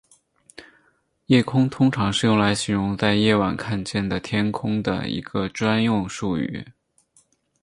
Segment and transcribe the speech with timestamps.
[1.27, 6.65] 夜空通常是用来形容在夜晚看见的天空的一个专用术语。